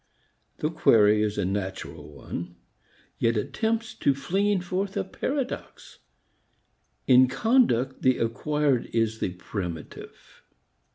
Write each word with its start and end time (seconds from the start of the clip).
The 0.57 0.71
query 0.71 1.21
is 1.21 1.37
a 1.37 1.45
natural 1.45 2.11
one, 2.11 2.55
yet 3.19 3.37
it 3.37 3.53
tempts 3.53 3.93
to 3.93 4.15
flinging 4.15 4.59
forth 4.59 4.97
a 4.97 5.03
paradox. 5.03 5.99
In 7.05 7.27
conduct 7.27 8.01
the 8.01 8.17
acquired 8.17 8.87
is 8.87 9.19
the 9.19 9.33
primitive. 9.33 10.41